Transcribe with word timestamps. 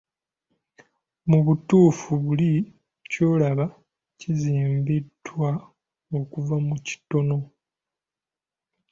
Mu 1.29 1.39
butuufu 1.45 2.09
buli 2.23 2.51
ky'olaba 3.11 3.65
kizimbiddwa 4.19 5.49
okuva 6.19 6.57
mu 6.67 6.75
kitono 6.87 7.37